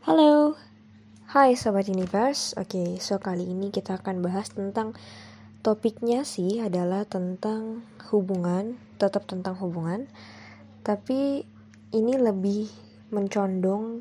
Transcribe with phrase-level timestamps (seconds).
[0.00, 0.56] Halo,
[1.28, 2.56] hai Sobat Universe.
[2.56, 4.96] Oke, so kali ini kita akan bahas tentang
[5.60, 10.08] Topiknya sih adalah tentang hubungan Tetap tentang hubungan.
[10.80, 11.44] Tapi
[11.92, 12.72] ini lebih
[13.12, 14.00] mencondong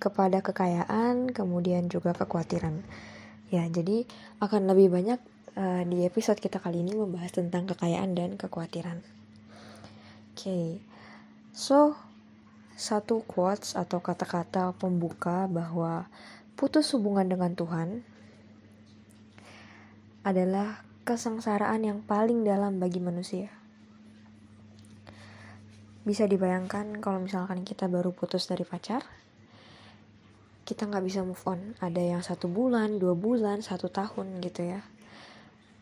[0.00, 2.80] kepada kekayaan Kemudian juga kekhawatiran.
[3.52, 4.08] Ya, jadi
[4.40, 5.20] akan lebih banyak
[5.60, 9.04] uh, di episode kita kali ini membahas tentang kekayaan dan kekhawatiran.
[10.32, 10.80] Oke,
[11.52, 12.00] so
[12.74, 16.10] satu quotes atau kata-kata pembuka bahwa
[16.58, 18.02] putus hubungan dengan Tuhan
[20.26, 23.52] adalah kesengsaraan yang paling dalam bagi manusia.
[26.02, 29.06] Bisa dibayangkan kalau misalkan kita baru putus dari pacar,
[30.64, 31.76] kita nggak bisa move on.
[31.78, 34.80] Ada yang satu bulan, dua bulan, satu tahun gitu ya.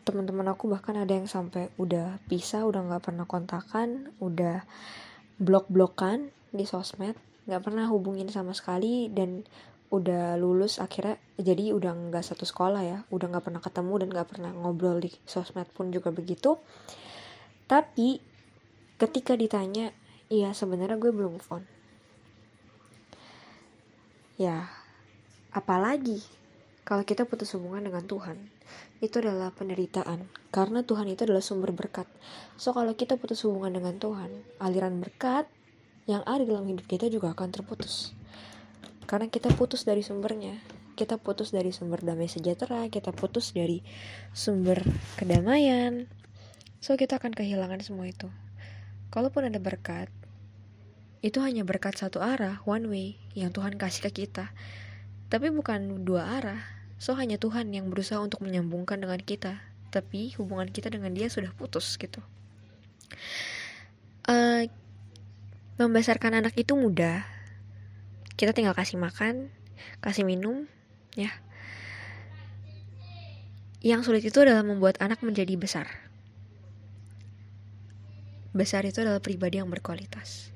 [0.03, 4.67] Teman-teman aku bahkan ada yang sampai udah pisah, udah nggak pernah kontakan, udah
[5.39, 7.17] blok-blokan di sosmed
[7.49, 9.43] nggak pernah hubungin sama sekali dan
[9.91, 14.29] udah lulus akhirnya jadi udah nggak satu sekolah ya udah nggak pernah ketemu dan nggak
[14.29, 16.57] pernah ngobrol di sosmed pun juga begitu.
[17.67, 18.21] Tapi
[18.97, 19.91] ketika ditanya
[20.31, 21.63] iya sebenarnya gue belum move on
[24.39, 24.65] ya
[25.53, 26.23] apalagi
[26.83, 28.37] kalau kita putus hubungan dengan Tuhan
[29.03, 32.07] itu adalah penderitaan karena Tuhan itu adalah sumber berkat.
[32.55, 35.45] So kalau kita putus hubungan dengan Tuhan aliran berkat
[36.09, 38.11] yang ada dalam hidup kita juga akan terputus.
[39.07, 40.59] Karena kita putus dari sumbernya,
[40.93, 43.81] kita putus dari sumber damai sejahtera, kita putus dari
[44.35, 44.83] sumber
[45.17, 46.07] kedamaian.
[46.83, 48.27] So kita akan kehilangan semua itu.
[49.13, 50.09] Kalaupun ada berkat,
[51.23, 54.51] itu hanya berkat satu arah, one way, yang Tuhan kasih ke kita.
[55.31, 56.61] Tapi bukan dua arah.
[56.99, 59.63] So hanya Tuhan yang berusaha untuk menyambungkan dengan kita.
[59.87, 62.19] Tapi hubungan kita dengan dia sudah putus gitu.
[64.27, 64.67] Uh,
[65.77, 67.25] membesarkan anak itu mudah.
[68.37, 69.49] Kita tinggal kasih makan,
[70.01, 70.69] kasih minum,
[71.17, 71.33] ya.
[73.83, 75.89] Yang sulit itu adalah membuat anak menjadi besar.
[78.53, 80.53] Besar itu adalah pribadi yang berkualitas.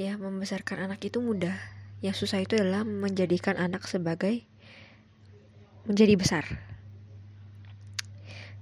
[0.00, 1.54] Ya, membesarkan anak itu mudah.
[2.00, 4.48] Yang susah itu adalah menjadikan anak sebagai
[5.84, 6.69] menjadi besar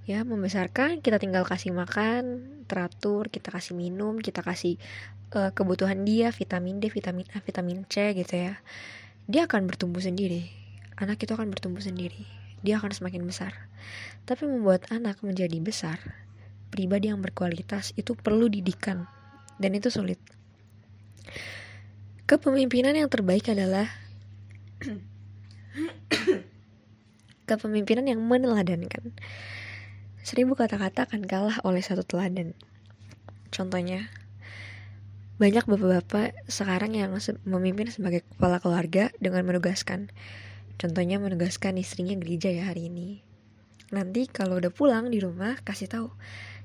[0.08, 4.80] ya membesarkan kita tinggal kasih makan teratur kita kasih minum kita kasih
[5.36, 8.56] uh, kebutuhan dia vitamin D vitamin A vitamin C gitu ya.
[9.28, 10.48] Dia akan bertumbuh sendiri.
[10.96, 12.24] Anak itu akan bertumbuh sendiri.
[12.64, 13.52] Dia akan semakin besar.
[14.24, 16.00] Tapi membuat anak menjadi besar
[16.72, 19.04] pribadi yang berkualitas itu perlu didikan.
[19.60, 20.16] Dan itu sulit.
[22.24, 23.88] Kepemimpinan yang terbaik adalah
[27.48, 29.12] kepemimpinan yang meneladankan
[30.28, 32.52] Seribu kata-kata akan kalah oleh satu teladan.
[33.48, 34.12] Contohnya,
[35.40, 37.16] banyak bapak-bapak sekarang yang
[37.48, 40.12] memimpin sebagai kepala keluarga dengan menugaskan.
[40.76, 43.24] Contohnya menugaskan istrinya gereja ya hari ini.
[43.88, 46.12] Nanti kalau udah pulang di rumah kasih tahu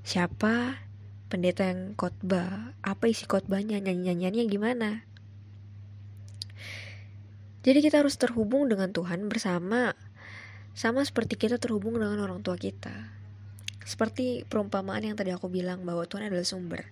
[0.04, 0.84] siapa
[1.32, 5.08] pendeta yang khotbah, apa isi khotbahnya, nyanyi-nyanyiannya gimana.
[7.64, 9.96] Jadi kita harus terhubung dengan Tuhan bersama
[10.76, 13.23] sama seperti kita terhubung dengan orang tua kita.
[13.84, 16.88] Seperti perumpamaan yang tadi aku bilang bahwa Tuhan adalah sumber.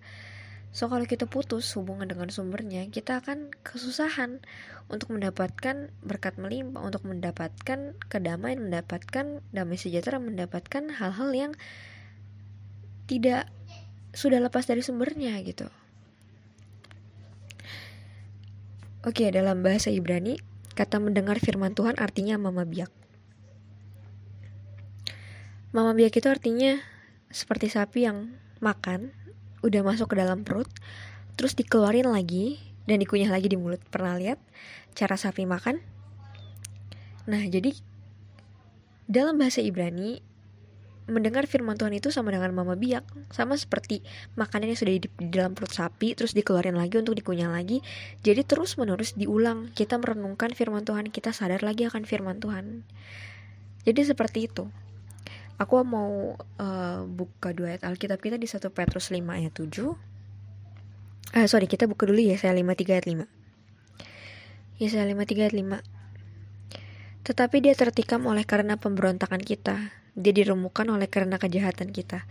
[0.72, 4.40] So kalau kita putus hubungan dengan sumbernya, kita akan kesusahan
[4.88, 11.52] untuk mendapatkan berkat melimpah, untuk mendapatkan kedamaian, mendapatkan damai sejahtera, mendapatkan hal-hal yang
[13.12, 13.52] tidak
[14.16, 15.68] sudah lepas dari sumbernya gitu.
[19.04, 20.40] Oke, dalam bahasa Ibrani,
[20.72, 23.01] kata mendengar firman Tuhan artinya mama biak.
[25.72, 26.84] Mama biak itu artinya
[27.32, 29.16] seperti sapi yang makan,
[29.64, 30.68] udah masuk ke dalam perut,
[31.40, 32.60] terus dikeluarin lagi
[32.92, 33.80] dan dikunyah lagi di mulut.
[33.88, 34.36] Pernah lihat
[35.00, 35.80] cara sapi makan?
[37.24, 37.72] Nah, jadi
[39.08, 40.20] dalam bahasa Ibrani
[41.08, 44.04] mendengar firman Tuhan itu sama dengan mama biak, sama seperti
[44.36, 47.80] makanan yang sudah di, di dalam perut sapi terus dikeluarin lagi untuk dikunyah lagi.
[48.28, 52.84] Jadi terus-menerus diulang, kita merenungkan firman Tuhan, kita sadar lagi akan firman Tuhan.
[53.88, 54.68] Jadi seperti itu
[55.62, 60.12] aku mau uh, buka dua ayat Alkitab kita di 1 Petrus 5 ayat 7
[61.32, 63.24] Ah, sorry, kita buka dulu ya, saya 53 ayat 5.
[64.84, 65.80] Ya, saya 53 ayat 5.
[67.24, 69.96] Tetapi dia tertikam oleh karena pemberontakan kita.
[70.12, 72.28] Dia diremukan oleh karena kejahatan kita.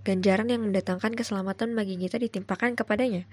[0.00, 3.28] Ganjaran yang mendatangkan keselamatan bagi kita ditimpakan kepadanya.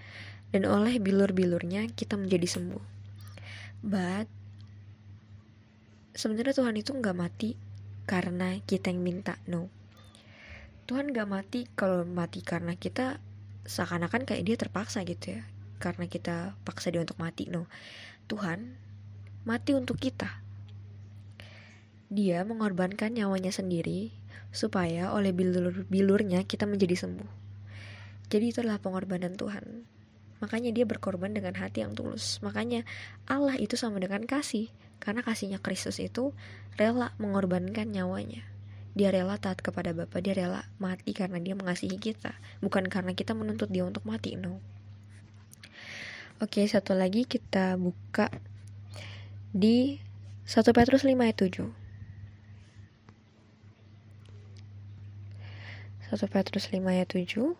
[0.52, 2.84] Dan oleh bilur-bilurnya kita menjadi sembuh.
[3.88, 4.28] But,
[6.12, 7.56] sebenarnya Tuhan itu nggak mati
[8.06, 9.70] karena kita yang minta no
[10.86, 13.18] Tuhan gak mati kalau mati karena kita
[13.66, 15.44] seakan-akan kayak dia terpaksa gitu ya
[15.82, 17.66] karena kita paksa dia untuk mati no
[18.26, 18.86] Tuhan
[19.46, 20.42] mati untuk kita.
[22.10, 24.10] Dia mengorbankan nyawanya sendiri
[24.50, 27.30] supaya oleh bilur-bilurnya kita menjadi sembuh.
[28.26, 29.86] Jadi itu adalah pengorbanan Tuhan.
[30.42, 32.42] Makanya dia berkorban dengan hati yang tulus.
[32.42, 32.82] Makanya
[33.30, 34.74] Allah itu sama dengan kasih.
[34.98, 36.34] Karena kasihnya Kristus itu
[36.76, 38.44] rela mengorbankan nyawanya.
[38.96, 42.32] Dia rela taat kepada Bapa, dia rela mati karena dia mengasihi kita,
[42.64, 44.64] bukan karena kita menuntut dia untuk mati, no.
[46.40, 48.32] Oke, satu lagi kita buka
[49.56, 50.00] di
[50.48, 51.72] 1 Petrus 5 ayat 7.
[56.12, 57.56] 1 Petrus 5 ayat 7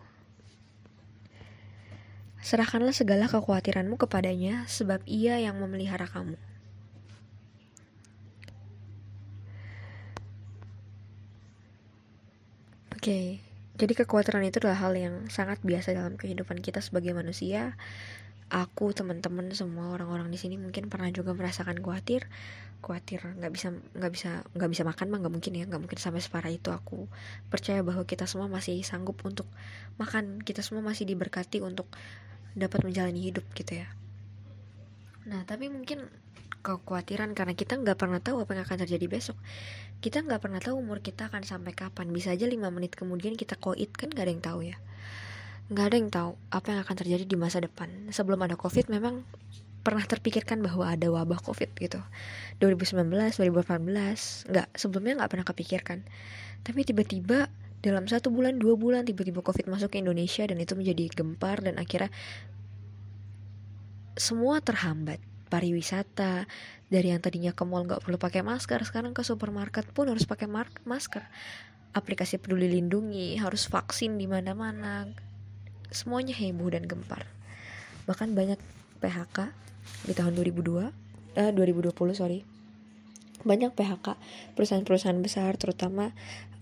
[2.46, 6.38] Serahkanlah segala kekhawatiranmu kepadanya sebab ia yang memelihara kamu.
[13.06, 13.38] Okay.
[13.78, 17.78] jadi kekhawatiran itu adalah hal yang sangat biasa dalam kehidupan kita sebagai manusia.
[18.46, 22.30] Aku, teman-teman, semua orang-orang di sini mungkin pernah juga merasakan khawatir,
[22.86, 26.22] khawatir nggak bisa nggak bisa nggak bisa makan mah nggak mungkin ya nggak mungkin sampai
[26.22, 27.10] separah itu aku
[27.50, 29.50] percaya bahwa kita semua masih sanggup untuk
[29.98, 31.90] makan kita semua masih diberkati untuk
[32.54, 33.88] dapat menjalani hidup gitu ya
[35.26, 36.06] nah tapi mungkin
[36.66, 39.38] kekhawatiran karena kita nggak pernah tahu apa yang akan terjadi besok.
[40.02, 42.10] Kita nggak pernah tahu umur kita akan sampai kapan.
[42.10, 44.76] Bisa aja lima menit kemudian kita koit kan nggak ada yang tahu ya.
[45.70, 47.88] Nggak ada yang tahu apa yang akan terjadi di masa depan.
[48.10, 49.22] Sebelum ada covid memang
[49.86, 52.02] pernah terpikirkan bahwa ada wabah covid gitu.
[52.58, 56.02] 2019 2018 nggak sebelumnya nggak pernah kepikirkan.
[56.66, 57.46] Tapi tiba-tiba
[57.86, 61.78] dalam satu bulan dua bulan tiba-tiba covid masuk ke Indonesia dan itu menjadi gempar dan
[61.78, 62.10] akhirnya
[64.18, 66.46] semua terhambat pariwisata.
[66.86, 70.46] Dari yang tadinya ke mall nggak perlu pakai masker sekarang ke supermarket pun harus pakai
[70.86, 71.24] masker.
[71.96, 75.08] Aplikasi peduli lindungi harus vaksin di mana-mana.
[75.90, 77.26] Semuanya heboh dan gempar.
[78.06, 78.60] Bahkan banyak
[79.02, 79.50] PHK
[80.06, 82.46] di tahun 2002 eh 2020 sorry.
[83.46, 84.06] Banyak PHK
[84.54, 86.10] perusahaan-perusahaan besar terutama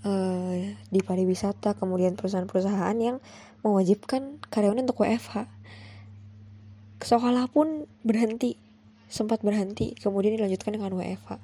[0.05, 0.57] uh,
[0.89, 3.17] di pariwisata kemudian perusahaan-perusahaan yang
[3.65, 5.49] mewajibkan karyawan untuk WFH
[7.05, 8.57] sekolah pun berhenti
[9.09, 11.39] sempat berhenti kemudian dilanjutkan dengan WFH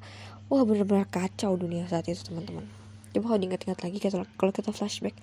[0.51, 2.67] wah benar-benar kacau dunia saat itu teman-teman.
[3.11, 3.99] Coba kalau diingat-ingat lagi
[4.39, 5.15] kalau kita flashback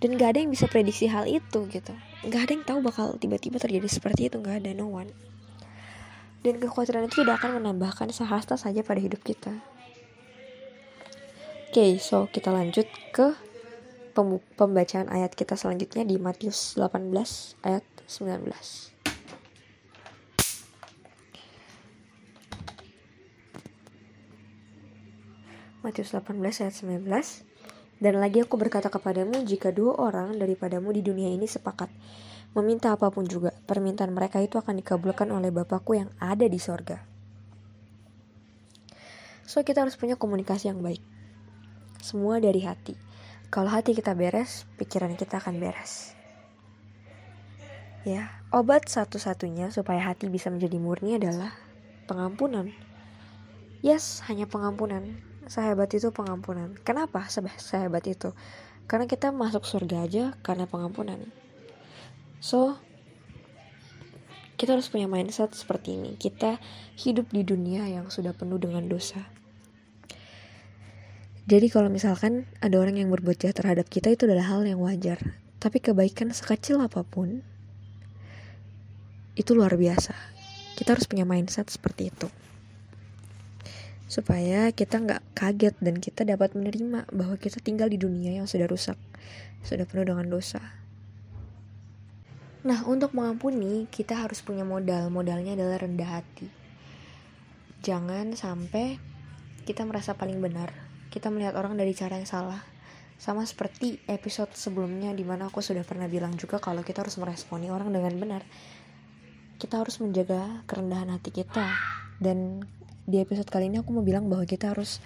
[0.00, 1.92] dan gak ada yang bisa prediksi hal itu gitu.
[2.28, 5.12] Gak ada yang tahu bakal tiba-tiba terjadi seperti itu gak ada no one.
[6.44, 9.60] Dan kekhawatiran itu tidak akan menambahkan sehasta saja pada hidup kita.
[11.72, 13.34] Oke okay, so kita lanjut ke
[14.54, 17.10] pembacaan ayat kita selanjutnya di Matius 18
[17.66, 18.93] ayat 19
[25.84, 27.04] Matius 18 ayat 19
[28.00, 31.92] Dan lagi aku berkata kepadamu jika dua orang daripadamu di dunia ini sepakat
[32.56, 37.04] meminta apa pun juga permintaan mereka itu akan dikabulkan oleh Bapakku yang ada di sorga.
[39.44, 41.04] So kita harus punya komunikasi yang baik.
[42.00, 42.96] Semua dari hati.
[43.52, 46.16] Kalau hati kita beres, pikiran kita akan beres.
[48.08, 51.52] Ya, obat satu-satunya supaya hati bisa menjadi murni adalah
[52.08, 52.72] pengampunan.
[53.84, 56.76] Yes, hanya pengampunan sehebat itu pengampunan.
[56.82, 58.32] Kenapa sehebat itu?
[58.84, 61.20] Karena kita masuk surga aja karena pengampunan.
[62.40, 62.76] So,
[64.60, 66.20] kita harus punya mindset seperti ini.
[66.20, 66.60] Kita
[67.00, 69.24] hidup di dunia yang sudah penuh dengan dosa.
[71.44, 75.20] Jadi kalau misalkan ada orang yang berbuat jahat terhadap kita itu adalah hal yang wajar.
[75.60, 77.40] Tapi kebaikan sekecil apa pun
[79.36, 80.12] itu luar biasa.
[80.76, 82.28] Kita harus punya mindset seperti itu
[84.04, 88.68] supaya kita nggak kaget dan kita dapat menerima bahwa kita tinggal di dunia yang sudah
[88.68, 88.96] rusak,
[89.64, 90.60] sudah penuh dengan dosa.
[92.64, 95.12] Nah, untuk mengampuni, kita harus punya modal.
[95.12, 96.48] Modalnya adalah rendah hati.
[97.84, 98.96] Jangan sampai
[99.68, 100.72] kita merasa paling benar.
[101.12, 102.64] Kita melihat orang dari cara yang salah.
[103.20, 107.68] Sama seperti episode sebelumnya di mana aku sudah pernah bilang juga kalau kita harus meresponi
[107.68, 108.42] orang dengan benar.
[109.60, 111.68] Kita harus menjaga kerendahan hati kita
[112.16, 112.64] dan
[113.04, 115.00] di episode kali ini aku mau bilang bahwa kita harus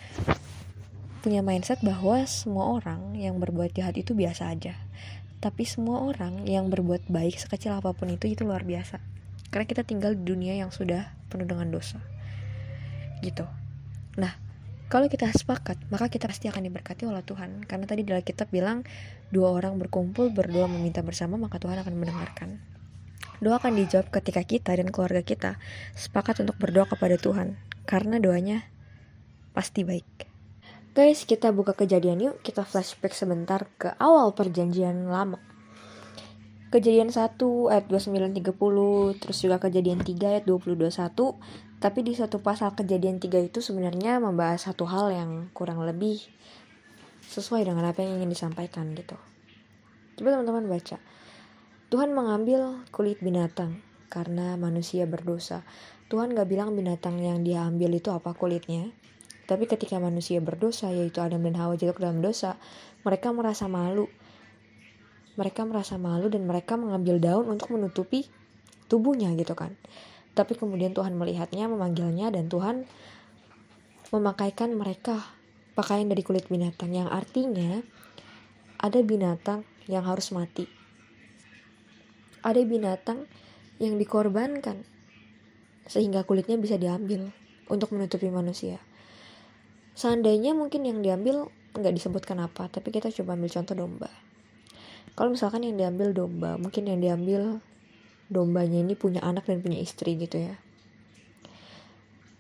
[1.19, 4.79] punya mindset bahwa semua orang yang berbuat jahat itu biasa aja.
[5.39, 9.03] Tapi semua orang yang berbuat baik sekecil apa pun itu itu luar biasa.
[9.51, 11.99] Karena kita tinggal di dunia yang sudah penuh dengan dosa.
[13.23, 13.47] Gitu.
[14.19, 14.35] Nah,
[14.87, 17.67] kalau kita sepakat, maka kita pasti akan diberkati oleh Tuhan.
[17.67, 18.87] Karena tadi dalam kitab bilang,
[19.31, 22.78] dua orang berkumpul, berdoa meminta bersama, maka Tuhan akan mendengarkan.
[23.39, 25.63] Doa akan dijawab ketika kita dan keluarga kita
[25.95, 27.55] sepakat untuk berdoa kepada Tuhan
[27.87, 28.67] karena doanya
[29.55, 30.27] pasti baik.
[30.99, 32.43] Guys, kita buka kejadian yuk.
[32.43, 35.39] Kita flashback sebentar ke awal perjanjian lama.
[36.75, 37.39] Kejadian 1
[37.71, 41.39] ayat 29 30, terus juga kejadian 3 ayat 20 21
[41.79, 46.19] Tapi di satu pasal kejadian tiga itu sebenarnya membahas satu hal yang kurang lebih
[47.31, 49.15] sesuai dengan apa yang ingin disampaikan gitu.
[50.19, 50.99] Coba teman-teman baca.
[51.89, 53.81] Tuhan mengambil kulit binatang
[54.13, 55.65] karena manusia berdosa.
[56.13, 58.93] Tuhan gak bilang binatang yang dia ambil itu apa kulitnya.
[59.49, 62.61] Tapi ketika manusia berdosa, yaitu Adam dan Hawa jatuh dalam dosa,
[63.09, 64.05] mereka merasa malu.
[65.41, 68.29] Mereka merasa malu dan mereka mengambil daun untuk menutupi
[68.93, 69.73] tubuhnya gitu kan.
[70.37, 72.85] Tapi kemudian Tuhan melihatnya, memanggilnya, dan Tuhan
[74.13, 75.25] memakaikan mereka
[75.73, 77.81] pakaian dari kulit binatang, yang artinya
[78.77, 80.78] ada binatang yang harus mati.
[82.49, 83.29] Ada binatang
[83.77, 84.89] yang dikorbankan
[85.85, 87.29] sehingga kulitnya bisa diambil
[87.69, 88.81] untuk menutupi manusia.
[89.93, 94.09] Seandainya mungkin yang diambil nggak disebutkan apa, tapi kita coba ambil contoh domba.
[95.13, 97.61] Kalau misalkan yang diambil domba, mungkin yang diambil
[98.33, 100.55] dombanya ini punya anak dan punya istri gitu ya.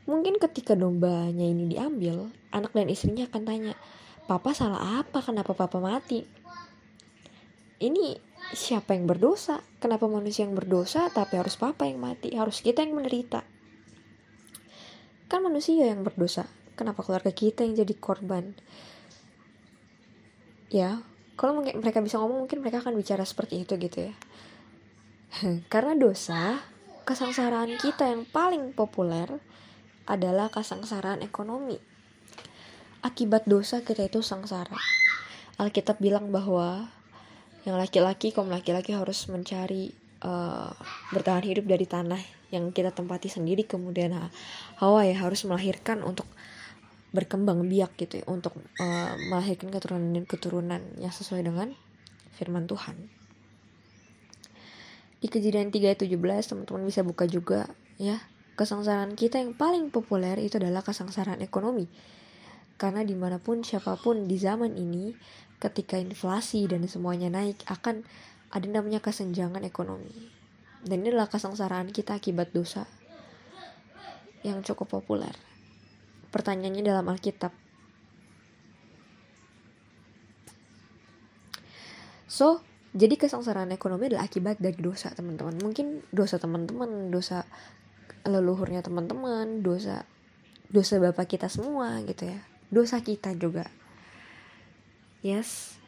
[0.09, 3.75] Mungkin ketika dombanya ini diambil, anak dan istrinya akan tanya,
[4.29, 5.25] Papa salah apa?
[5.25, 6.21] Kenapa Papa mati?
[7.81, 9.61] Ini siapa yang berdosa?
[9.83, 12.33] Kenapa manusia yang berdosa tapi harus Papa yang mati?
[12.33, 13.45] Harus kita yang menderita?
[15.29, 16.49] Kan manusia yang berdosa.
[16.79, 18.57] Kenapa keluarga kita yang jadi korban?
[20.73, 21.03] Ya,
[21.37, 24.15] kalau mereka bisa ngomong mungkin mereka akan bicara seperti itu gitu ya.
[25.73, 26.61] Karena dosa,
[27.05, 29.29] kesengsaraan kita yang paling populer
[30.09, 31.77] adalah kesengsaraan ekonomi.
[33.05, 34.77] Akibat dosa kita itu sengsara.
[35.61, 36.89] Alkitab bilang bahwa
[37.67, 39.91] yang laki-laki kaum laki-laki harus mencari
[40.23, 40.71] uh,
[41.11, 42.21] bertahan hidup dari tanah
[42.55, 43.67] yang kita tempati sendiri.
[43.67, 44.15] Kemudian
[44.79, 46.27] Hawa ya harus melahirkan untuk
[47.09, 51.73] berkembang biak gitu ya untuk uh, melahirkan keturunan keturunan yang sesuai dengan
[52.37, 52.97] firman Tuhan.
[55.19, 56.15] Di kejadian 3 17
[56.47, 57.67] teman-teman bisa buka juga
[57.99, 58.23] ya.
[58.59, 61.87] Kesengsaraan kita yang paling populer itu adalah kesengsaraan ekonomi.
[62.79, 65.15] Karena di mana pun siapa pun di zaman ini
[65.59, 68.07] ketika inflasi dan semuanya naik akan
[68.55, 70.31] ada namanya kesenjangan ekonomi.
[70.81, 72.87] Dan ini adalah kesengsaraan kita akibat dosa
[74.47, 75.35] yang cukup populer.
[76.31, 77.51] Pertanyaannya dalam Alkitab.
[82.31, 82.63] So
[82.95, 85.59] jadi kesengsaraan ekonomi adalah akibat dari dosa teman-teman.
[85.59, 87.43] Mungkin dosa teman-teman dosa
[88.23, 90.07] leluhurnya teman-teman dosa
[90.69, 92.41] dosa bapak kita semua gitu ya.
[92.69, 93.67] Dosa kita juga
[95.23, 95.79] yes.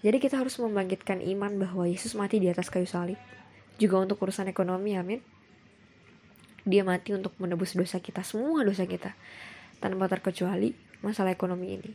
[0.00, 3.20] Jadi kita harus membangkitkan iman bahwa Yesus mati di atas kayu salib.
[3.76, 5.20] Juga untuk urusan ekonomi amin.
[6.64, 9.12] Dia mati untuk menebus dosa kita semua dosa kita.
[9.80, 10.72] Tanpa terkecuali
[11.04, 11.92] masalah ekonomi ini.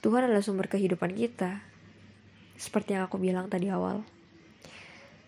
[0.00, 1.62] Tuhan adalah sumber kehidupan kita.
[2.54, 4.06] Seperti yang aku bilang tadi awal.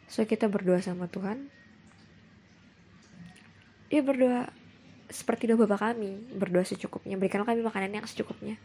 [0.06, 1.50] So kita berdoa sama Tuhan.
[3.90, 4.48] Ya berdoa
[5.12, 8.56] seperti doa Bapak kami, berdoa secukupnya, berikan kami makanan yang secukupnya.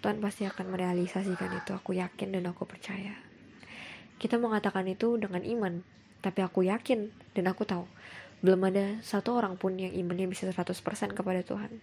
[0.00, 3.16] Tuhan pasti akan merealisasikan itu, aku yakin dan aku percaya.
[4.16, 5.84] Kita mengatakan itu dengan iman,
[6.24, 7.84] tapi aku yakin dan aku tahu
[8.40, 10.72] belum ada satu orang pun yang imannya bisa 100%
[11.12, 11.76] kepada Tuhan.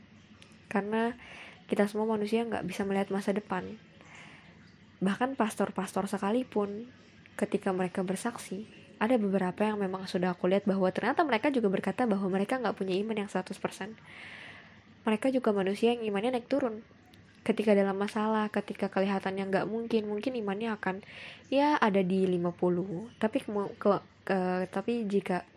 [0.65, 1.13] Karena
[1.69, 3.77] kita semua manusia nggak bisa melihat masa depan,
[4.97, 6.89] Bahkan pastor-pastor sekalipun
[7.37, 8.65] ketika mereka bersaksi,
[8.97, 12.73] ada beberapa yang memang sudah aku lihat bahwa ternyata mereka juga berkata bahwa mereka nggak
[12.73, 13.93] punya iman yang 100%.
[15.05, 16.81] Mereka juga manusia yang imannya naik turun.
[17.47, 20.99] Ketika dalam masalah, ketika kelihatannya nggak mungkin, mungkin imannya akan
[21.47, 23.15] ya ada di 50.
[23.15, 23.89] Tapi ke, ke,
[24.27, 24.37] ke
[24.67, 25.47] tapi jika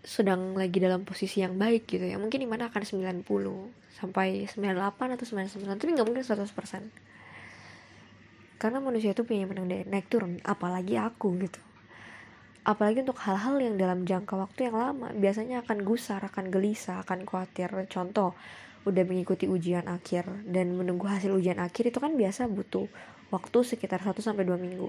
[0.00, 3.20] sedang lagi dalam posisi yang baik gitu ya mungkin imannya akan 90
[3.92, 6.48] sampai 98 atau 99 tapi nggak mungkin 100%
[8.60, 11.56] karena manusia itu punya menang naik turun apalagi aku gitu.
[12.60, 17.24] Apalagi untuk hal-hal yang dalam jangka waktu yang lama biasanya akan gusar akan gelisah akan
[17.24, 17.72] khawatir.
[17.88, 18.36] Contoh
[18.88, 22.88] udah mengikuti ujian akhir dan menunggu hasil ujian akhir itu kan biasa butuh
[23.28, 24.88] waktu sekitar 1 sampai 2 minggu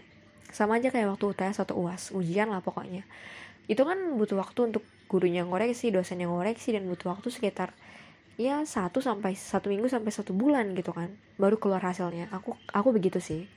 [0.52, 3.04] sama aja kayak waktu UTS atau UAS ujian lah pokoknya
[3.68, 7.76] itu kan butuh waktu untuk gurunya ngoreksi dosen yang ngoreksi dan butuh waktu sekitar
[8.40, 12.90] ya satu sampai satu minggu sampai satu bulan gitu kan baru keluar hasilnya aku aku
[12.96, 13.48] begitu sih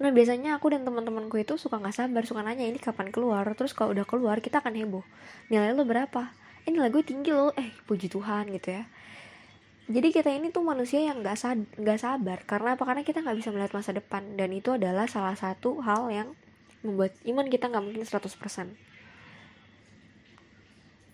[0.00, 3.44] Nah biasanya aku dan teman-temanku itu suka nggak sabar, suka nanya ini kapan keluar.
[3.52, 5.04] Terus kalau udah keluar kita akan heboh.
[5.52, 6.32] Nilai lo berapa?
[6.64, 7.52] Eh nilai gue tinggi loh.
[7.52, 8.88] Eh puji Tuhan gitu ya.
[9.90, 12.38] Jadi kita ini tuh manusia yang nggak sad gak sabar.
[12.46, 12.86] Karena apa?
[12.86, 14.22] Karena kita nggak bisa melihat masa depan.
[14.38, 16.28] Dan itu adalah salah satu hal yang
[16.86, 18.22] membuat iman kita nggak mungkin 100%.
[18.22, 18.70] Oke.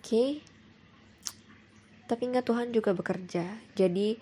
[0.04, 0.30] Okay.
[2.04, 3.48] Tapi nggak Tuhan juga bekerja.
[3.72, 4.20] Jadi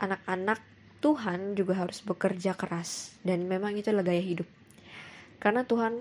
[0.00, 0.72] anak-anak
[1.02, 4.48] Tuhan juga harus bekerja keras dan memang itu adalah gaya hidup.
[5.42, 5.98] Karena Tuhan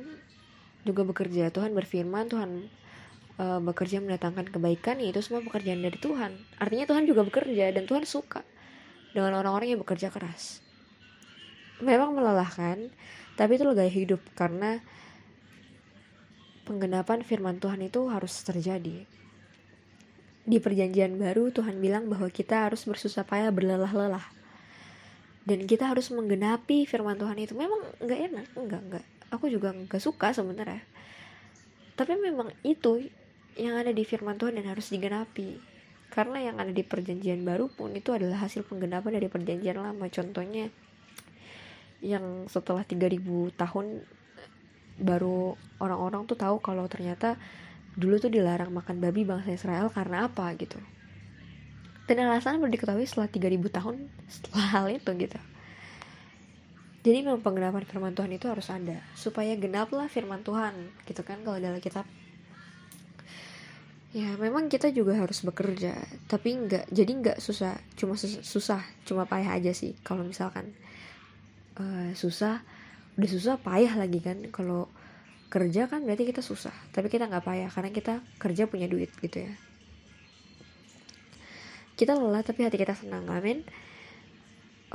[0.85, 2.69] juga bekerja, Tuhan berfirman, Tuhan
[3.37, 6.31] uh, bekerja mendatangkan kebaikan ya itu semua pekerjaan dari Tuhan.
[6.59, 8.43] Artinya Tuhan juga bekerja dan Tuhan suka
[9.11, 10.59] dengan orang-orang yang bekerja keras.
[11.79, 12.91] Memang melelahkan
[13.39, 14.83] tapi itu gaya hidup karena
[16.67, 19.03] penggenapan firman Tuhan itu harus terjadi.
[20.41, 24.25] Di perjanjian baru Tuhan bilang bahwa kita harus bersusah payah berlelah-lelah.
[25.41, 27.53] Dan kita harus menggenapi firman Tuhan itu.
[27.57, 28.45] Memang nggak enak.
[28.57, 29.05] Nggak nggak.
[29.33, 30.81] Aku juga nggak suka sebenarnya.
[31.97, 33.09] Tapi memang itu
[33.59, 35.59] yang ada di firman Tuhan dan harus digenapi.
[36.11, 40.05] Karena yang ada di perjanjian baru pun itu adalah hasil penggenapan dari perjanjian lama.
[40.11, 40.67] Contohnya
[42.03, 43.21] yang setelah 3000
[43.55, 44.03] tahun
[44.99, 47.39] baru orang-orang tuh tahu kalau ternyata
[47.95, 50.77] dulu tuh dilarang makan babi bangsa Israel karena apa gitu.
[52.11, 53.95] Dan alasan baru diketahui setelah 3000 tahun
[54.27, 55.39] setelah hal itu gitu.
[57.01, 60.75] Jadi memang penggenapan firman Tuhan itu harus ada supaya genaplah firman Tuhan
[61.09, 62.05] gitu kan kalau dalam kitab
[64.11, 65.95] ya memang kita juga harus bekerja
[66.27, 70.75] tapi nggak jadi nggak susah cuma susah cuma payah aja sih kalau misalkan
[71.79, 72.59] uh, susah
[73.15, 74.91] udah susah payah lagi kan kalau
[75.51, 79.47] kerja kan berarti kita susah tapi kita nggak payah karena kita kerja punya duit gitu
[79.47, 79.53] ya.
[81.91, 83.61] Kita lelah tapi hati kita senang amin.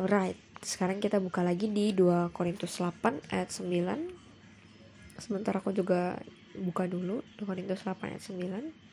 [0.01, 6.17] Alright sekarang kita buka lagi di 2 Korintus 8 ayat 9 sementara aku juga
[6.57, 8.86] buka dulu 2 Korintus 8 ayat 9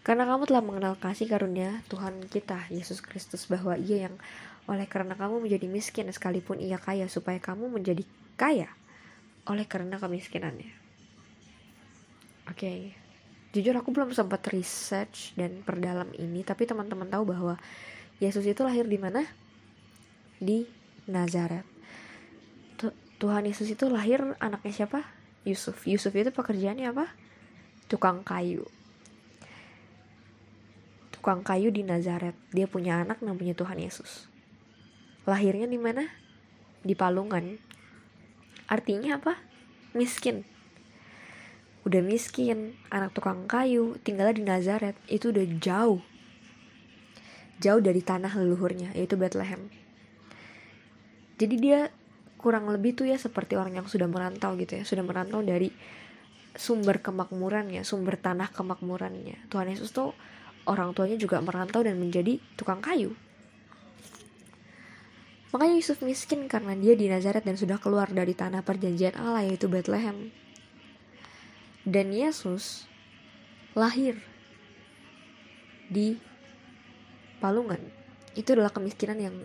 [0.00, 4.16] karena kamu telah mengenal kasih karunia Tuhan kita Yesus Kristus bahwa ia yang
[4.64, 8.06] oleh karena kamu menjadi miskin sekalipun ia kaya supaya kamu menjadi
[8.38, 8.70] kaya
[9.44, 10.72] oleh karena kemiskinannya.
[12.48, 12.80] Oke okay
[13.50, 17.58] jujur aku belum sempat research dan perdalam ini tapi teman-teman tahu bahwa
[18.22, 19.26] Yesus itu lahir di mana?
[20.38, 20.68] Di
[21.10, 21.66] Nazaret.
[23.20, 25.04] Tuhan Yesus itu lahir anaknya siapa?
[25.44, 25.84] Yusuf.
[25.84, 27.12] Yusuf itu pekerjaannya apa?
[27.90, 28.64] Tukang kayu
[31.20, 32.32] tukang kayu di Nazaret.
[32.48, 34.24] Dia punya anak namanya Tuhan Yesus.
[35.28, 36.08] Lahirnya di mana?
[36.80, 37.60] Di Palungan.
[38.64, 39.36] Artinya apa?
[39.92, 40.48] Miskin.
[41.84, 46.00] Udah miskin, anak tukang kayu, tinggalnya di Nazaret, itu udah jauh.
[47.60, 49.68] Jauh dari tanah leluhurnya, yaitu Bethlehem.
[51.36, 51.92] Jadi dia
[52.40, 55.68] kurang lebih tuh ya seperti orang yang sudah merantau gitu ya, sudah merantau dari
[56.56, 59.52] sumber kemakmurannya, sumber tanah kemakmurannya.
[59.52, 60.16] Tuhan Yesus tuh
[60.68, 63.16] orang tuanya juga merantau dan menjadi tukang kayu.
[65.50, 69.66] Makanya Yusuf miskin karena dia di Nazaret dan sudah keluar dari tanah perjanjian Allah yaitu
[69.66, 70.30] Bethlehem.
[71.82, 72.86] Dan Yesus
[73.74, 74.14] lahir
[75.90, 76.14] di
[77.42, 77.82] Palungan.
[78.38, 79.36] Itu adalah kemiskinan yang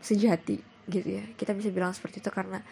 [0.00, 1.24] sejati gitu ya.
[1.36, 2.64] Kita bisa bilang seperti itu karena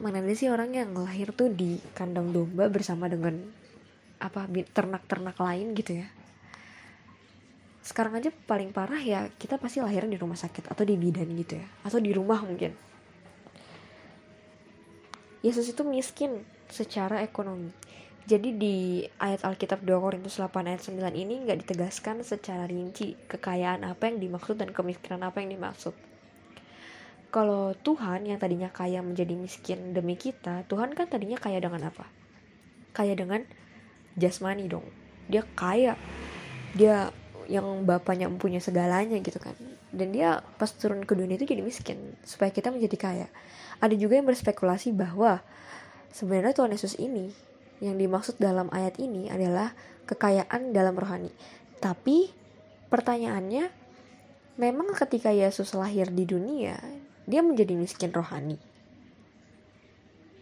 [0.00, 3.36] mana ada sih orang yang lahir tuh di kandang domba bersama dengan
[4.16, 6.08] apa ternak-ternak lain gitu ya
[7.90, 11.58] sekarang aja paling parah ya kita pasti lahir di rumah sakit atau di bidan gitu
[11.58, 12.70] ya atau di rumah mungkin
[15.40, 17.72] Yesus itu miskin secara ekonomi.
[18.28, 18.76] Jadi di
[19.16, 24.20] ayat Alkitab 2 Korintus 8 ayat 9 ini nggak ditegaskan secara rinci kekayaan apa yang
[24.20, 25.96] dimaksud dan kemiskinan apa yang dimaksud.
[27.32, 32.04] Kalau Tuhan yang tadinya kaya menjadi miskin demi kita, Tuhan kan tadinya kaya dengan apa?
[32.92, 33.40] Kaya dengan
[34.20, 34.84] jasmani dong.
[35.30, 35.96] Dia kaya.
[36.76, 37.14] Dia
[37.50, 39.58] yang bapaknya mempunyai segalanya gitu kan.
[39.90, 43.28] Dan dia pas turun ke dunia itu jadi miskin supaya kita menjadi kaya.
[43.82, 45.42] Ada juga yang berspekulasi bahwa
[46.10, 47.30] Sebenarnya Tuhan Yesus ini
[47.78, 49.70] yang dimaksud dalam ayat ini adalah
[50.10, 51.30] kekayaan dalam rohani.
[51.78, 52.28] Tapi
[52.90, 53.70] pertanyaannya,
[54.58, 56.76] memang ketika Yesus lahir di dunia,
[57.30, 58.58] dia menjadi miskin rohani?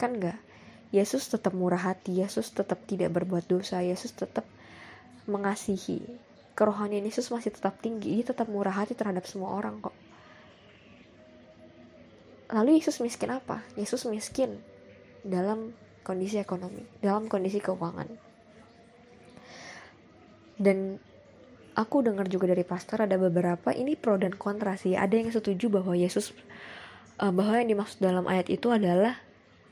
[0.00, 0.40] Kan enggak?
[0.88, 4.48] Yesus tetap murah hati, Yesus tetap tidak berbuat dosa, Yesus tetap
[5.28, 6.00] mengasihi.
[6.58, 9.94] Kerohanian Yesus masih tetap tinggi, dia tetap murah hati terhadap semua orang kok.
[12.50, 13.62] Lalu Yesus miskin apa?
[13.78, 14.58] Yesus miskin
[15.22, 15.70] dalam
[16.02, 18.10] kondisi ekonomi, dalam kondisi keuangan.
[20.58, 20.98] Dan
[21.78, 24.98] aku dengar juga dari pastor ada beberapa ini pro dan kontra sih.
[24.98, 26.34] Ada yang setuju bahwa Yesus
[27.22, 29.14] uh, bahwa yang dimaksud dalam ayat itu adalah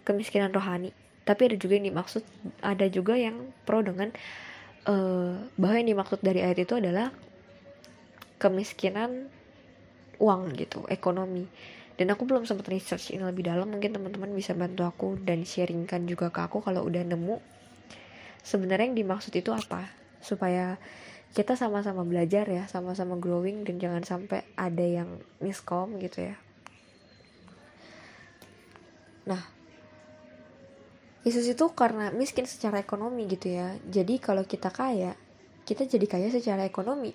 [0.07, 0.94] kemiskinan rohani.
[1.27, 2.22] Tapi ada juga yang dimaksud
[2.62, 4.14] ada juga yang pro dengan
[4.87, 7.11] uh, bahwa yang dimaksud dari ayat itu adalah
[8.38, 9.29] kemiskinan
[10.22, 11.44] uang gitu, ekonomi.
[11.96, 16.05] Dan aku belum sempat research ini lebih dalam mungkin teman-teman bisa bantu aku dan sharingkan
[16.05, 17.40] juga ke aku kalau udah nemu.
[18.44, 19.88] Sebenarnya yang dimaksud itu apa?
[20.20, 20.77] Supaya
[21.37, 26.37] kita sama-sama belajar ya sama-sama growing dan jangan sampai ada yang miskom gitu ya.
[29.29, 29.56] Nah
[31.27, 33.75] Yesus itu karena miskin secara ekonomi gitu ya.
[33.91, 35.19] Jadi kalau kita kaya
[35.67, 37.11] kita jadi kaya secara ekonomi.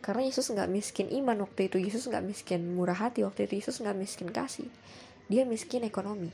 [0.00, 1.76] Karena Yesus nggak miskin iman waktu itu.
[1.76, 3.60] Yesus nggak miskin murah hati waktu itu.
[3.60, 4.66] Yesus nggak miskin kasih.
[5.28, 6.32] Dia miskin ekonomi.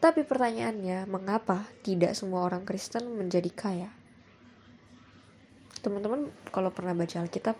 [0.00, 3.90] Tapi pertanyaannya mengapa tidak semua orang Kristen menjadi kaya?
[5.84, 7.58] Teman-teman kalau pernah baca Alkitab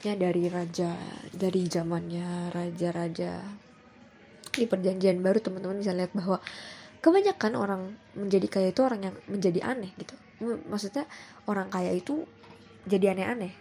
[0.00, 0.96] ya dari raja
[1.36, 3.44] dari zamannya raja-raja
[4.50, 6.42] di perjanjian baru teman-teman bisa lihat bahwa
[7.00, 7.82] kebanyakan orang
[8.12, 10.14] menjadi kaya itu orang yang menjadi aneh gitu.
[10.42, 11.08] Maksudnya
[11.48, 12.28] orang kaya itu
[12.84, 13.52] jadi aneh-aneh.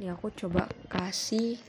[0.00, 1.60] Ini aku coba kasih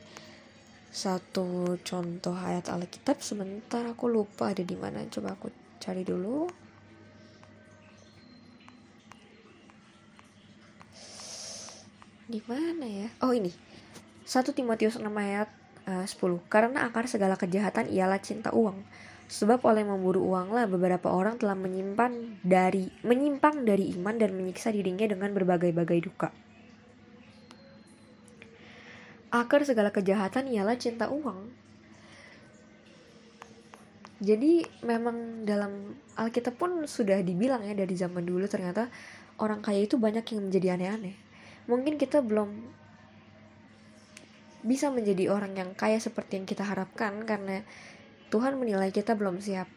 [0.94, 5.06] satu contoh ayat Alkitab sebentar aku lupa ada di mana.
[5.10, 5.50] Coba aku
[5.82, 6.46] cari dulu.
[12.30, 13.10] Di mana ya?
[13.22, 13.52] Oh ini.
[14.24, 15.52] Satu Timotius 6 ayat
[15.90, 16.18] uh, 10
[16.52, 18.84] Karena akar segala kejahatan ialah cinta uang
[19.34, 25.10] Sebab oleh memburu uanglah beberapa orang telah menyimpan dari menyimpang dari iman dan menyiksa dirinya
[25.10, 26.30] dengan berbagai-bagai duka.
[29.34, 31.50] Akar segala kejahatan ialah cinta uang.
[34.22, 38.88] Jadi memang dalam Alkitab pun sudah dibilang ya dari zaman dulu ternyata
[39.42, 41.18] orang kaya itu banyak yang menjadi aneh-aneh.
[41.66, 42.54] Mungkin kita belum
[44.64, 47.68] bisa menjadi orang yang kaya seperti yang kita harapkan karena
[48.32, 49.68] Tuhan menilai kita belum siap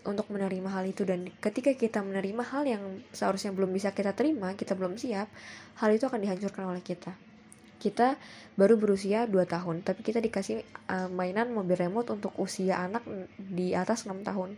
[0.00, 4.56] untuk menerima hal itu dan ketika kita menerima hal yang seharusnya belum bisa kita terima,
[4.56, 5.28] kita belum siap,
[5.76, 7.12] hal itu akan dihancurkan oleh kita.
[7.80, 8.16] Kita
[8.56, 13.04] baru berusia 2 tahun, tapi kita dikasih uh, mainan mobil remote untuk usia anak
[13.36, 14.56] di atas 6 tahun.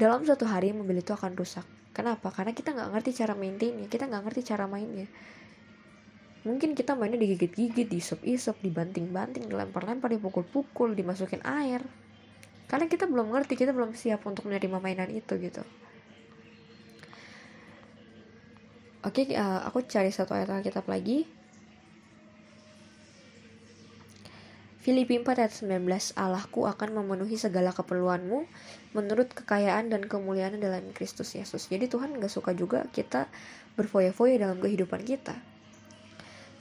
[0.00, 1.64] Dalam satu hari mobil itu akan rusak.
[1.92, 2.32] Kenapa?
[2.32, 5.08] Karena kita nggak ngerti cara maintainnya, kita nggak ngerti cara mainnya
[6.44, 11.80] mungkin kita mainnya digigit-gigit, diisup-isup, dibanting-banting, dilempar-lempar, dipukul-pukul, dimasukin air.
[12.68, 15.64] Karena kita belum ngerti, kita belum siap untuk menerima mainan itu gitu.
[19.04, 21.28] Oke, uh, aku cari satu ayat Alkitab lagi.
[24.84, 25.80] Filipi 4 ayat 19
[26.12, 28.44] Allahku akan memenuhi segala keperluanmu
[28.92, 31.72] menurut kekayaan dan kemuliaan dalam Kristus Yesus.
[31.72, 33.32] Jadi Tuhan gak suka juga kita
[33.80, 35.53] berfoya-foya dalam kehidupan kita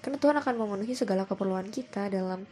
[0.03, 2.43] karena Tuhan akan memenuhi segala keperluan kita dalam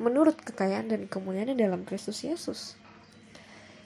[0.00, 2.80] menurut kekayaan dan kemuliaan dalam Kristus Yesus.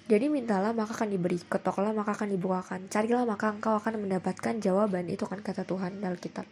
[0.07, 5.11] Jadi mintalah maka akan diberi, ketoklah maka akan dibukakan, carilah maka engkau akan mendapatkan jawaban
[5.11, 6.47] itu kan kata Tuhan dalam kitab.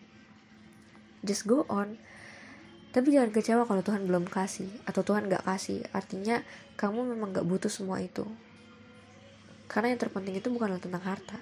[1.23, 1.95] Just go on.
[2.91, 5.87] Tapi jangan kecewa kalau Tuhan belum kasih atau Tuhan gak kasih.
[5.95, 6.43] Artinya
[6.75, 8.27] kamu memang gak butuh semua itu.
[9.71, 11.39] Karena yang terpenting itu bukanlah tentang harta.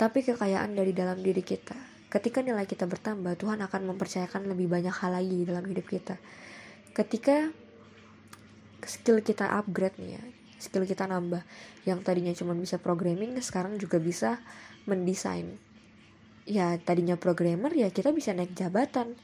[0.00, 4.94] Tapi kekayaan dari dalam diri kita Ketika nilai kita bertambah, Tuhan akan mempercayakan lebih banyak
[4.94, 6.14] hal lagi dalam hidup kita.
[6.94, 7.50] Ketika
[8.86, 10.22] skill kita upgrade nih ya,
[10.62, 11.42] skill kita nambah.
[11.82, 14.38] Yang tadinya cuma bisa programming, sekarang juga bisa
[14.86, 15.58] mendesain.
[16.46, 19.18] Ya, tadinya programmer ya kita bisa naik jabatan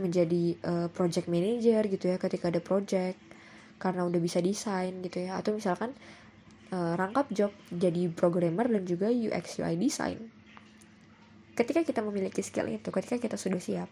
[0.00, 3.20] menjadi uh, project manager gitu ya ketika ada project
[3.76, 5.92] karena udah bisa desain gitu ya atau misalkan
[6.72, 10.31] uh, rangkap job jadi programmer dan juga UX UI design
[11.52, 13.90] ketika kita memiliki skill itu ketika kita sudah siap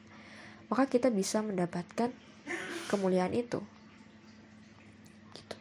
[0.71, 2.15] maka kita bisa mendapatkan
[2.87, 3.59] kemuliaan itu.
[5.35, 5.57] Gitu.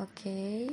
[0.00, 0.08] Oke.
[0.08, 0.64] Okay.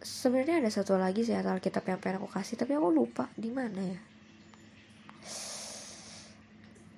[0.00, 3.80] sebenarnya ada satu lagi sih Alkitab yang pengen aku kasih tapi aku lupa di mana
[3.84, 4.00] ya.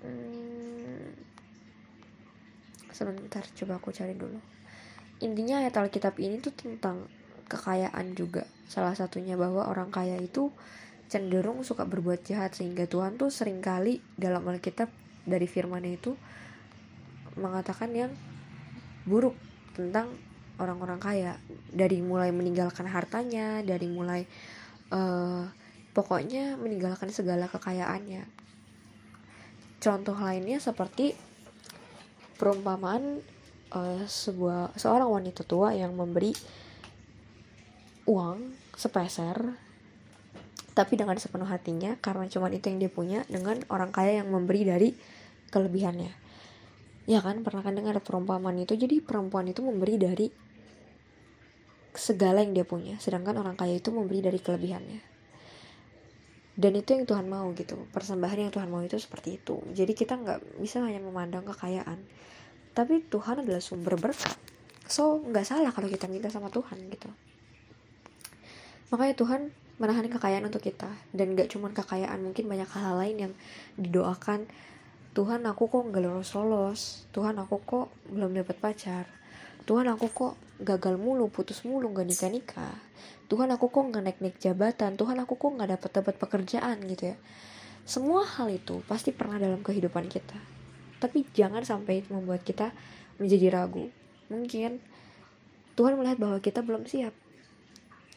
[0.02, 1.10] Hmm,
[2.90, 4.38] sebentar coba aku cari dulu.
[5.22, 7.06] Intinya ayat Alkitab ini tuh tentang
[7.48, 8.46] kekayaan juga.
[8.66, 10.50] Salah satunya bahwa orang kaya itu
[11.12, 14.88] cenderung suka berbuat jahat sehingga Tuhan tuh sering kali dalam Alkitab
[15.28, 16.16] dari firman itu
[17.36, 18.12] mengatakan yang
[19.04, 19.36] buruk
[19.76, 20.08] tentang
[20.56, 21.32] orang-orang kaya.
[21.72, 24.24] Dari mulai meninggalkan hartanya dari mulai
[24.92, 25.48] uh,
[25.92, 28.24] pokoknya meninggalkan segala kekayaannya.
[29.82, 31.12] Contoh lainnya seperti
[32.40, 33.20] perumpamaan
[33.74, 36.32] uh, sebuah seorang wanita tua yang memberi
[38.06, 39.54] uang sepeser
[40.72, 44.64] tapi dengan sepenuh hatinya karena cuma itu yang dia punya dengan orang kaya yang memberi
[44.64, 44.88] dari
[45.52, 46.12] kelebihannya.
[47.04, 48.72] Ya kan pernah kan dengar perumpamaan itu?
[48.72, 50.26] Jadi perempuan itu memberi dari
[51.92, 55.00] segala yang dia punya sedangkan orang kaya itu memberi dari kelebihannya.
[56.56, 59.60] Dan itu yang Tuhan mau gitu persembahan yang Tuhan mau itu seperti itu.
[59.76, 62.00] Jadi kita nggak bisa hanya memandang kekayaan.
[62.72, 64.40] Tapi Tuhan adalah sumber berkat.
[64.88, 67.12] So nggak salah kalau kita minta sama Tuhan gitu
[68.92, 69.40] makanya Tuhan
[69.80, 70.92] menahan kekayaan untuk kita.
[71.10, 73.32] Dan gak cuma kekayaan mungkin banyak hal, -hal lain yang
[73.80, 74.46] didoakan.
[75.12, 79.04] Tuhan aku kok nggak lolos lolos Tuhan aku kok belum dapat pacar.
[79.68, 82.76] Tuhan aku kok gagal mulu putus mulu nggak nikah nikah
[83.32, 84.92] Tuhan aku kok nggak naik naik jabatan.
[85.00, 87.16] Tuhan aku kok nggak dapat dapat pekerjaan gitu ya.
[87.88, 90.36] Semua hal itu pasti pernah dalam kehidupan kita.
[91.00, 92.76] Tapi jangan sampai membuat kita
[93.16, 93.88] menjadi ragu.
[94.28, 94.84] Mungkin
[95.80, 97.16] Tuhan melihat bahwa kita belum siap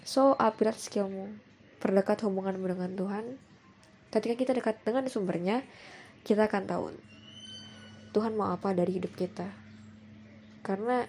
[0.06, 1.34] so upgrade skillmu
[1.82, 3.26] perdekat hubunganmu dengan Tuhan.
[4.13, 5.65] Ketika kita dekat dengan sumbernya
[6.22, 6.86] kita akan tahu
[8.13, 9.50] Tuhan mau apa dari hidup kita.
[10.62, 11.04] Karena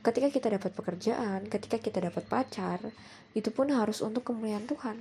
[0.00, 2.80] ketika kita dapat pekerjaan ketika kita dapat pacar
[3.36, 4.96] itu pun harus untuk kemuliaan Tuhan.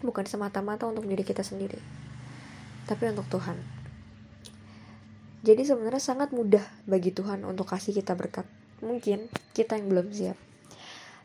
[0.00, 2.06] Bukan semata-mata untuk diri kita sendiri
[2.86, 3.58] tapi untuk Tuhan.
[5.42, 8.46] Jadi sebenarnya sangat mudah bagi Tuhan untuk kasih kita berkat.
[8.82, 10.45] Mungkin kita yang belum siap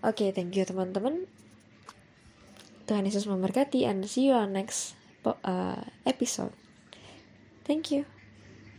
[0.01, 1.25] oke okay, thank you teman-teman.
[2.89, 6.51] Tuhan Yesus memberkati and see you on next uh, episode.
[7.63, 8.03] Thank you